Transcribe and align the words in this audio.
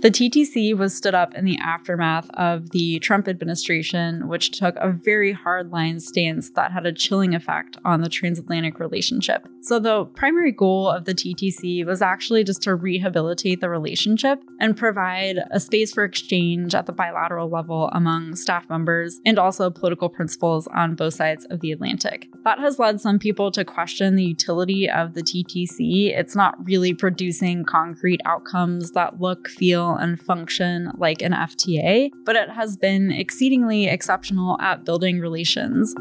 The 0.00 0.12
TTC 0.12 0.76
was 0.76 0.94
stood 0.94 1.16
up 1.16 1.34
in 1.34 1.44
the 1.44 1.58
aftermath 1.58 2.30
of 2.34 2.70
the 2.70 3.00
Trump 3.00 3.26
administration, 3.26 4.28
which 4.28 4.52
took 4.52 4.76
a 4.76 4.92
very 4.92 5.34
hardline 5.34 6.00
stance 6.00 6.50
that 6.50 6.70
had 6.70 6.86
a 6.86 6.92
chilling 6.92 7.34
effect 7.34 7.78
on 7.84 8.00
the 8.00 8.08
transatlantic 8.08 8.78
relationship. 8.78 9.48
So, 9.60 9.80
the 9.80 10.04
primary 10.04 10.52
goal 10.52 10.88
of 10.88 11.04
the 11.04 11.14
TTC 11.14 11.84
was 11.84 12.00
actually 12.00 12.44
just 12.44 12.62
to 12.62 12.76
rehabilitate 12.76 13.60
the 13.60 13.68
relationship 13.68 14.40
and 14.60 14.76
provide 14.76 15.38
a 15.50 15.58
space 15.58 15.92
for 15.92 16.04
exchange 16.04 16.76
at 16.76 16.86
the 16.86 16.92
bilateral 16.92 17.50
level 17.50 17.90
among 17.92 18.36
staff 18.36 18.70
members 18.70 19.20
and 19.26 19.36
also 19.36 19.68
political 19.68 20.08
principals 20.08 20.68
on 20.68 20.94
both 20.94 21.14
sides 21.14 21.44
of 21.46 21.58
the 21.58 21.72
Atlantic. 21.72 22.28
That 22.44 22.60
has 22.60 22.78
led 22.78 23.00
some 23.00 23.18
people 23.18 23.50
to 23.50 23.64
question 23.64 24.14
the 24.14 24.24
utility 24.24 24.88
of 24.88 25.14
the 25.14 25.22
TTC. 25.22 26.16
It's 26.16 26.36
not 26.36 26.54
really 26.64 26.94
producing 26.94 27.64
concrete 27.64 28.20
outcomes 28.24 28.92
that 28.92 29.20
look, 29.20 29.48
feel, 29.48 29.87
and 29.96 30.20
function 30.20 30.92
like 30.96 31.22
an 31.22 31.32
FTA, 31.32 32.10
but 32.24 32.36
it 32.36 32.50
has 32.50 32.76
been 32.76 33.10
exceedingly 33.10 33.86
exceptional 33.86 34.60
at 34.60 34.84
building 34.84 35.20
relations. 35.20 35.94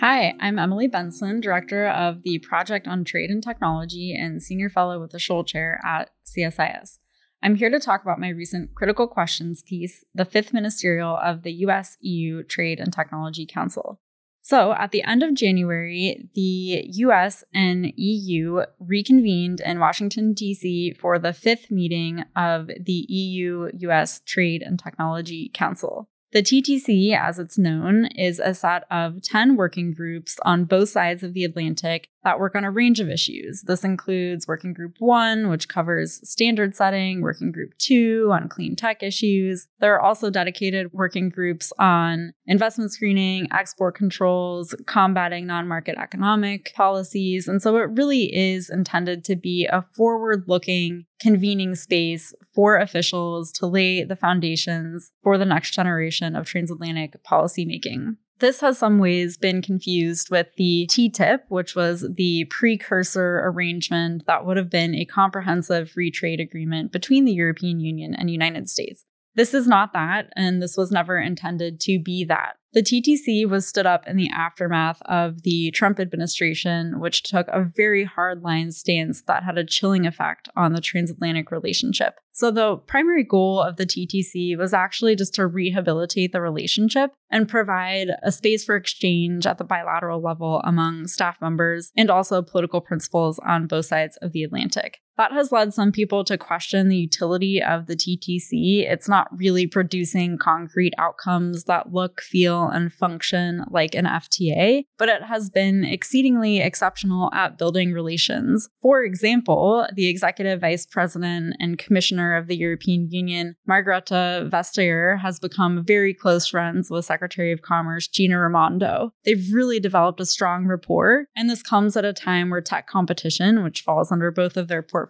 Hi, 0.00 0.34
I'm 0.40 0.58
Emily 0.58 0.86
Benson, 0.86 1.40
Director 1.40 1.86
of 1.88 2.22
the 2.24 2.38
Project 2.40 2.86
on 2.86 3.04
Trade 3.04 3.30
and 3.30 3.42
Technology 3.42 4.14
and 4.14 4.42
Senior 4.42 4.68
Fellow 4.68 5.00
with 5.00 5.12
the 5.12 5.18
Scholl 5.18 5.46
Chair 5.46 5.80
at 5.84 6.10
CSIS. 6.26 6.98
I'm 7.42 7.54
here 7.54 7.70
to 7.70 7.78
talk 7.78 8.02
about 8.02 8.18
my 8.18 8.30
recent 8.30 8.74
Critical 8.74 9.06
Questions 9.06 9.62
piece, 9.62 10.04
the 10.14 10.24
fifth 10.24 10.52
ministerial 10.52 11.16
of 11.16 11.42
the 11.42 11.52
US 11.66 11.96
EU 12.00 12.42
Trade 12.42 12.80
and 12.80 12.92
Technology 12.92 13.46
Council. 13.46 14.00
So, 14.44 14.74
at 14.74 14.90
the 14.90 15.02
end 15.02 15.22
of 15.22 15.32
January, 15.32 16.28
the 16.34 16.84
US 17.06 17.44
and 17.54 17.94
EU 17.96 18.66
reconvened 18.78 19.60
in 19.60 19.80
Washington, 19.80 20.34
D.C. 20.34 20.92
for 21.00 21.18
the 21.18 21.32
fifth 21.32 21.70
meeting 21.70 22.26
of 22.36 22.66
the 22.66 23.06
EU 23.08 23.70
US 23.72 24.20
Trade 24.26 24.60
and 24.60 24.78
Technology 24.78 25.50
Council. 25.54 26.10
The 26.32 26.42
TTC, 26.42 27.16
as 27.18 27.38
it's 27.38 27.56
known, 27.56 28.04
is 28.04 28.38
a 28.38 28.52
set 28.52 28.84
of 28.90 29.22
10 29.22 29.56
working 29.56 29.94
groups 29.94 30.38
on 30.44 30.66
both 30.66 30.90
sides 30.90 31.22
of 31.22 31.32
the 31.32 31.44
Atlantic 31.44 32.10
that 32.24 32.40
work 32.40 32.54
on 32.54 32.64
a 32.64 32.70
range 32.70 33.00
of 33.00 33.08
issues. 33.08 33.62
This 33.62 33.84
includes 33.84 34.48
Working 34.48 34.72
Group 34.72 34.96
1, 34.98 35.48
which 35.48 35.68
covers 35.68 36.20
standard 36.28 36.74
setting, 36.74 37.20
Working 37.20 37.52
Group 37.52 37.76
2 37.78 38.30
on 38.32 38.48
clean 38.48 38.74
tech 38.76 39.02
issues. 39.02 39.68
There 39.80 39.94
are 39.94 40.00
also 40.00 40.30
dedicated 40.30 40.92
working 40.92 41.28
groups 41.28 41.72
on 41.78 42.32
investment 42.46 42.92
screening, 42.92 43.46
export 43.52 43.94
controls, 43.94 44.74
combating 44.86 45.46
non 45.46 45.68
market 45.68 45.96
economic 45.98 46.72
policies. 46.74 47.46
And 47.46 47.62
so 47.62 47.76
it 47.76 47.90
really 47.90 48.34
is 48.34 48.70
intended 48.70 49.24
to 49.24 49.36
be 49.36 49.68
a 49.70 49.84
forward 49.94 50.44
looking 50.46 51.04
convening 51.20 51.74
space 51.74 52.34
for 52.54 52.76
officials 52.76 53.50
to 53.52 53.66
lay 53.66 54.04
the 54.04 54.16
foundations 54.16 55.12
for 55.22 55.38
the 55.38 55.44
next 55.44 55.72
generation 55.72 56.36
of 56.36 56.46
transatlantic 56.46 57.22
policymaking. 57.24 58.16
This 58.40 58.60
has 58.60 58.78
some 58.78 58.98
ways 58.98 59.36
been 59.36 59.62
confused 59.62 60.30
with 60.30 60.48
the 60.56 60.88
TTIP, 60.90 61.40
which 61.48 61.76
was 61.76 62.04
the 62.16 62.46
precursor 62.46 63.40
arrangement 63.44 64.26
that 64.26 64.44
would 64.44 64.56
have 64.56 64.70
been 64.70 64.94
a 64.94 65.04
comprehensive 65.04 65.90
free 65.90 66.10
trade 66.10 66.40
agreement 66.40 66.90
between 66.90 67.24
the 67.24 67.32
European 67.32 67.80
Union 67.80 68.14
and 68.14 68.30
United 68.30 68.68
States. 68.68 69.04
This 69.36 69.52
is 69.52 69.66
not 69.66 69.92
that, 69.92 70.32
and 70.36 70.62
this 70.62 70.76
was 70.76 70.92
never 70.92 71.18
intended 71.18 71.80
to 71.80 71.98
be 71.98 72.24
that. 72.24 72.54
The 72.72 72.82
TTC 72.82 73.48
was 73.48 73.68
stood 73.68 73.86
up 73.86 74.06
in 74.08 74.16
the 74.16 74.28
aftermath 74.36 75.00
of 75.02 75.42
the 75.42 75.70
Trump 75.70 76.00
administration, 76.00 76.98
which 76.98 77.22
took 77.22 77.46
a 77.48 77.70
very 77.76 78.04
hardline 78.04 78.72
stance 78.72 79.22
that 79.28 79.44
had 79.44 79.56
a 79.56 79.64
chilling 79.64 80.06
effect 80.06 80.48
on 80.56 80.72
the 80.72 80.80
transatlantic 80.80 81.52
relationship. 81.52 82.18
So, 82.32 82.50
the 82.50 82.76
primary 82.76 83.22
goal 83.22 83.60
of 83.60 83.76
the 83.76 83.86
TTC 83.86 84.58
was 84.58 84.74
actually 84.74 85.14
just 85.14 85.34
to 85.34 85.46
rehabilitate 85.46 86.32
the 86.32 86.40
relationship 86.40 87.12
and 87.30 87.48
provide 87.48 88.08
a 88.24 88.32
space 88.32 88.64
for 88.64 88.74
exchange 88.74 89.46
at 89.46 89.58
the 89.58 89.64
bilateral 89.64 90.20
level 90.20 90.60
among 90.64 91.06
staff 91.06 91.40
members 91.40 91.92
and 91.96 92.10
also 92.10 92.42
political 92.42 92.80
principals 92.80 93.38
on 93.38 93.68
both 93.68 93.86
sides 93.86 94.16
of 94.16 94.32
the 94.32 94.42
Atlantic. 94.42 94.98
That 95.16 95.32
has 95.32 95.52
led 95.52 95.72
some 95.72 95.92
people 95.92 96.24
to 96.24 96.36
question 96.36 96.88
the 96.88 96.96
utility 96.96 97.62
of 97.62 97.86
the 97.86 97.94
TTC. 97.94 98.90
It's 98.90 99.08
not 99.08 99.28
really 99.36 99.66
producing 99.66 100.38
concrete 100.38 100.92
outcomes 100.98 101.64
that 101.64 101.92
look, 101.92 102.20
feel, 102.20 102.68
and 102.68 102.92
function 102.92 103.64
like 103.70 103.94
an 103.94 104.06
FTA, 104.06 104.84
but 104.98 105.08
it 105.08 105.22
has 105.22 105.50
been 105.50 105.84
exceedingly 105.84 106.58
exceptional 106.60 107.32
at 107.32 107.58
building 107.58 107.92
relations. 107.92 108.68
For 108.82 109.04
example, 109.04 109.86
the 109.94 110.08
executive 110.08 110.60
vice 110.60 110.84
president 110.84 111.56
and 111.60 111.78
commissioner 111.78 112.36
of 112.36 112.48
the 112.48 112.56
European 112.56 113.08
Union, 113.10 113.54
Margrethe 113.68 114.50
Vestager, 114.50 115.20
has 115.20 115.38
become 115.38 115.84
very 115.84 116.12
close 116.12 116.48
friends 116.48 116.90
with 116.90 117.04
Secretary 117.04 117.52
of 117.52 117.62
Commerce 117.62 118.08
Gina 118.08 118.38
Raimondo. 118.38 119.12
They've 119.24 119.52
really 119.52 119.78
developed 119.78 120.20
a 120.20 120.26
strong 120.26 120.66
rapport, 120.66 121.26
and 121.36 121.48
this 121.48 121.62
comes 121.62 121.96
at 121.96 122.04
a 122.04 122.12
time 122.12 122.50
where 122.50 122.60
tech 122.60 122.88
competition, 122.88 123.62
which 123.62 123.82
falls 123.82 124.10
under 124.10 124.30
both 124.30 124.56
of 124.56 124.68
their 124.68 124.82
portfolios, 124.82 125.03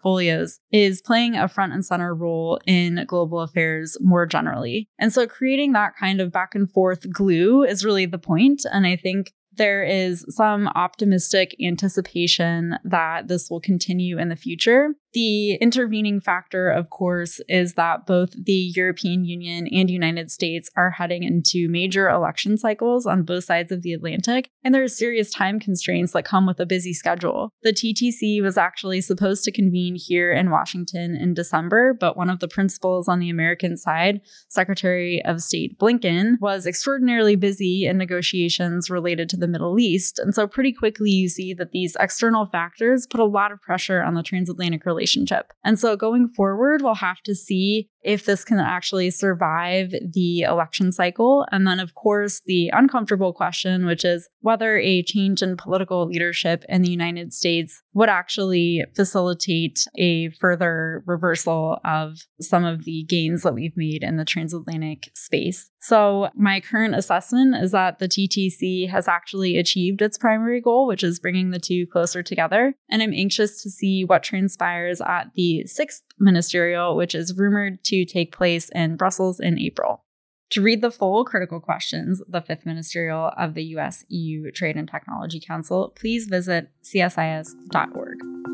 is 0.72 1.02
playing 1.02 1.36
a 1.36 1.48
front 1.48 1.72
and 1.72 1.84
center 1.84 2.14
role 2.14 2.58
in 2.66 3.04
global 3.06 3.40
affairs 3.40 3.96
more 4.00 4.26
generally. 4.26 4.88
And 4.98 5.12
so 5.12 5.26
creating 5.26 5.72
that 5.72 5.96
kind 5.98 6.20
of 6.20 6.32
back 6.32 6.54
and 6.54 6.70
forth 6.70 7.10
glue 7.12 7.62
is 7.64 7.84
really 7.84 8.06
the 8.06 8.18
point. 8.18 8.62
And 8.70 8.86
I 8.86 8.96
think 8.96 9.32
there 9.56 9.84
is 9.84 10.24
some 10.28 10.68
optimistic 10.68 11.54
anticipation 11.62 12.76
that 12.84 13.28
this 13.28 13.48
will 13.50 13.60
continue 13.60 14.18
in 14.18 14.28
the 14.28 14.36
future. 14.36 14.94
The 15.14 15.54
intervening 15.54 16.20
factor, 16.20 16.68
of 16.68 16.90
course, 16.90 17.40
is 17.48 17.74
that 17.74 18.04
both 18.04 18.32
the 18.32 18.72
European 18.74 19.24
Union 19.24 19.68
and 19.68 19.88
United 19.88 20.28
States 20.32 20.68
are 20.76 20.90
heading 20.90 21.22
into 21.22 21.68
major 21.68 22.08
election 22.08 22.58
cycles 22.58 23.06
on 23.06 23.22
both 23.22 23.44
sides 23.44 23.70
of 23.70 23.82
the 23.82 23.92
Atlantic, 23.92 24.50
and 24.64 24.74
there 24.74 24.82
are 24.82 24.88
serious 24.88 25.30
time 25.30 25.60
constraints 25.60 26.14
that 26.14 26.24
come 26.24 26.48
with 26.48 26.58
a 26.58 26.66
busy 26.66 26.92
schedule. 26.92 27.52
The 27.62 27.72
TTC 27.72 28.42
was 28.42 28.58
actually 28.58 29.00
supposed 29.02 29.44
to 29.44 29.52
convene 29.52 29.94
here 29.96 30.32
in 30.32 30.50
Washington 30.50 31.14
in 31.14 31.32
December, 31.32 31.94
but 31.94 32.16
one 32.16 32.28
of 32.28 32.40
the 32.40 32.48
principals 32.48 33.06
on 33.06 33.20
the 33.20 33.30
American 33.30 33.76
side, 33.76 34.20
Secretary 34.48 35.24
of 35.24 35.40
State 35.40 35.78
Blinken, 35.78 36.40
was 36.40 36.66
extraordinarily 36.66 37.36
busy 37.36 37.86
in 37.86 37.98
negotiations 37.98 38.90
related 38.90 39.28
to 39.28 39.36
the 39.36 39.46
Middle 39.46 39.78
East. 39.78 40.18
And 40.18 40.34
so, 40.34 40.48
pretty 40.48 40.72
quickly, 40.72 41.10
you 41.10 41.28
see 41.28 41.54
that 41.54 41.70
these 41.70 41.96
external 42.00 42.46
factors 42.46 43.06
put 43.08 43.20
a 43.20 43.24
lot 43.24 43.52
of 43.52 43.62
pressure 43.62 44.02
on 44.02 44.14
the 44.14 44.24
transatlantic 44.24 44.84
relationship 44.84 45.03
relationship. 45.04 45.52
And 45.62 45.78
so 45.78 45.96
going 45.96 46.28
forward, 46.28 46.82
we'll 46.82 46.94
have 46.94 47.20
to 47.24 47.34
see 47.34 47.90
if 48.04 48.26
this 48.26 48.44
can 48.44 48.58
actually 48.58 49.10
survive 49.10 49.90
the 49.90 50.40
election 50.42 50.92
cycle. 50.92 51.46
And 51.50 51.66
then, 51.66 51.80
of 51.80 51.94
course, 51.94 52.40
the 52.46 52.70
uncomfortable 52.72 53.32
question, 53.32 53.86
which 53.86 54.04
is 54.04 54.28
whether 54.40 54.76
a 54.78 55.02
change 55.02 55.42
in 55.42 55.56
political 55.56 56.06
leadership 56.06 56.64
in 56.68 56.82
the 56.82 56.90
United 56.90 57.32
States 57.32 57.82
would 57.94 58.08
actually 58.08 58.84
facilitate 58.94 59.86
a 59.96 60.30
further 60.30 61.02
reversal 61.06 61.78
of 61.84 62.18
some 62.40 62.64
of 62.64 62.84
the 62.84 63.04
gains 63.04 63.42
that 63.42 63.54
we've 63.54 63.76
made 63.76 64.02
in 64.02 64.16
the 64.16 64.24
transatlantic 64.24 65.10
space. 65.14 65.70
So, 65.80 66.28
my 66.34 66.60
current 66.60 66.94
assessment 66.94 67.56
is 67.56 67.72
that 67.72 67.98
the 67.98 68.08
TTC 68.08 68.88
has 68.88 69.06
actually 69.06 69.58
achieved 69.58 70.00
its 70.00 70.16
primary 70.16 70.60
goal, 70.60 70.86
which 70.86 71.04
is 71.04 71.20
bringing 71.20 71.50
the 71.50 71.58
two 71.58 71.86
closer 71.86 72.22
together. 72.22 72.74
And 72.90 73.02
I'm 73.02 73.12
anxious 73.12 73.62
to 73.62 73.70
see 73.70 74.04
what 74.04 74.22
transpires 74.22 75.00
at 75.00 75.30
the 75.34 75.66
sixth 75.66 76.02
ministerial, 76.18 76.96
which 76.96 77.14
is 77.14 77.36
rumored 77.36 77.82
to 77.84 78.04
take 78.04 78.36
place 78.36 78.70
in 78.74 78.96
Brussels 78.96 79.40
in 79.40 79.58
April. 79.58 80.04
To 80.50 80.62
read 80.62 80.82
the 80.82 80.90
full 80.90 81.24
critical 81.24 81.60
questions, 81.60 82.22
the 82.28 82.40
fifth 82.40 82.64
ministerial 82.64 83.32
of 83.36 83.54
the 83.54 83.64
US 83.76 84.04
EU 84.08 84.50
Trade 84.52 84.76
and 84.76 84.88
Technology 84.88 85.40
Council, 85.40 85.92
please 85.96 86.26
visit 86.26 86.70
csis.org. 86.84 88.53